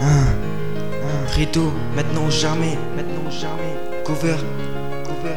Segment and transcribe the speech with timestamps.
[0.00, 0.26] Hein,
[1.04, 3.76] hein, Rideau, maintenant ou jamais, maintenant jamais.
[4.04, 4.36] Cover,
[5.04, 5.36] cover.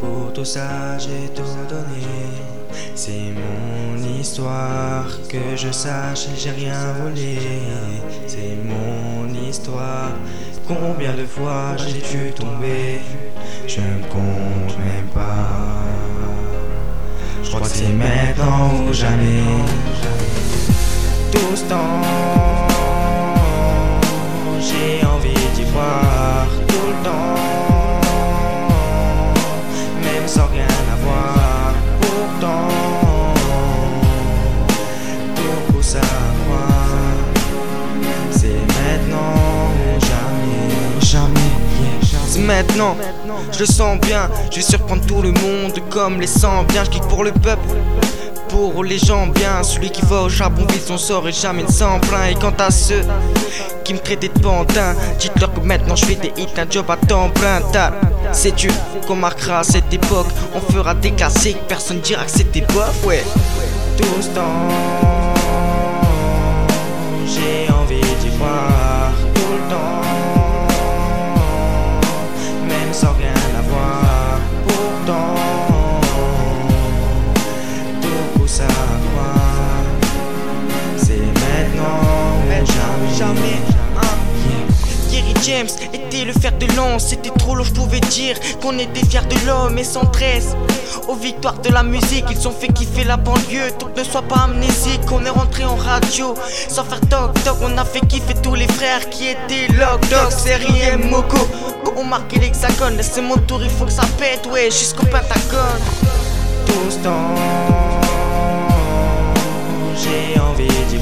[0.00, 2.06] Pour tout ça, j'ai tout donné.
[2.94, 7.38] C'est mon histoire, que je sache, j'ai rien volé.
[8.26, 10.12] C'est mon histoire.
[10.66, 13.00] Combien de fois j'ai dû tomber,
[13.66, 14.99] je ne compte même
[18.10, 19.42] maintenant ou jamais.
[21.32, 22.49] Tout ce temps,
[42.50, 42.96] maintenant,
[43.52, 44.28] je le sens bien.
[44.50, 46.84] Je vais surprendre tout le monde comme les sangs bien.
[46.84, 47.68] Je kick pour le peuple.
[48.48, 51.70] Pour les gens bien, celui qui va au charbon vite son sort et jamais ne
[51.70, 52.32] s'en plaint.
[52.32, 53.04] Et quant à ceux
[53.84, 56.96] qui me traitaient de pantin, dites-leur que maintenant je fais des hits, un job à
[56.96, 57.60] temps plein.
[58.32, 58.72] C'est Dieu
[59.06, 60.26] qu'on marquera cette époque.
[60.54, 63.24] On fera des classiques, personne dira que c'était bof, ouais.
[63.96, 64.68] Tout ce temps,
[67.24, 68.29] j'ai envie d'y
[78.50, 79.84] pousse à croire.
[80.96, 83.16] C'est maintenant jamais.
[83.18, 83.58] jamais,
[83.96, 84.16] hein.
[85.10, 89.04] Gary James était le fer de lance, c'était trop lourd, je pouvais dire qu'on était
[89.06, 90.56] fiers de l'homme et sans tresse.
[91.08, 93.70] Aux victoires de la musique, ils ont fait kiffer la banlieue.
[93.78, 96.34] Donc ne sois pas amnésique, on est rentré en radio.
[96.68, 100.30] Sans faire toc toc, on a fait kiffer tous les frères qui étaient Lock Dog,
[100.30, 101.38] Série et Moko.
[101.96, 105.80] On marquait l'hexagone, c'est mon tour, il faut que ça pète, ouais, jusqu'au Pentagone.
[106.66, 107.69] tout ce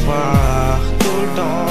[0.08, 1.66] voir tout le temps,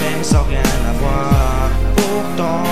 [0.00, 1.70] même sans rien avoir.
[1.96, 2.62] Pourtant,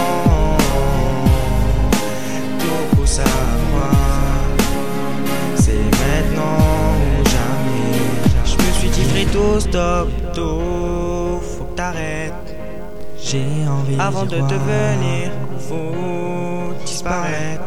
[2.60, 4.50] tout pousse à croire.
[5.56, 6.59] C'est maintenant
[7.05, 7.97] ou jamais.
[8.44, 12.34] Je me suis dit, Fredo, stop, tout, faut que t'arrêtes.
[13.22, 15.31] J'ai envie Avant de devenir
[15.69, 17.62] faut disparaître,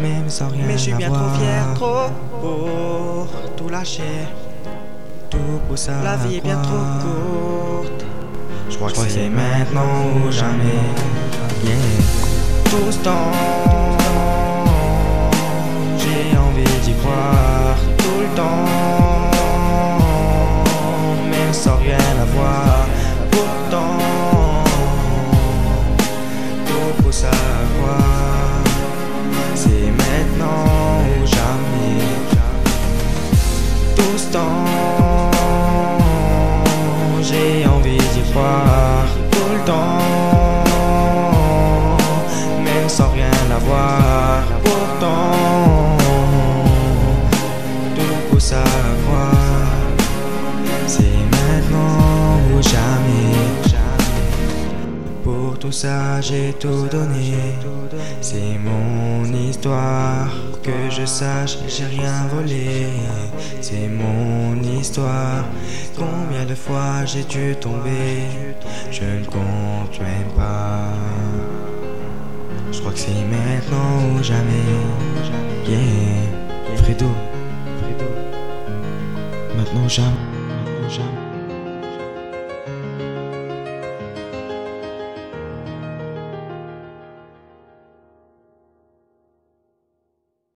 [0.00, 4.26] même sans rien Mais je suis bien trop fier, trop pour tout lâcher.
[5.30, 5.38] Tout
[5.88, 8.04] à La vie est bien trop courte.
[8.68, 10.80] Je crois que c'est maintenant ou jamais.
[11.64, 11.74] Yeah.
[12.64, 13.30] Tout ce temps,
[15.98, 17.69] j'ai envie d'y croire
[52.62, 53.70] jamais.
[55.24, 57.34] Pour tout ça, j'ai tout donné.
[58.20, 60.28] C'est mon histoire.
[60.62, 62.86] Que je sache, j'ai rien volé.
[63.60, 65.44] C'est mon histoire.
[65.96, 68.24] Combien de fois j'ai dû tomber
[68.90, 70.92] Je ne compte même pas.
[72.72, 74.66] Je crois que c'est maintenant ou jamais.
[75.66, 76.76] Yeah.
[76.76, 77.06] Fredo.
[79.56, 80.39] Maintenant jamais.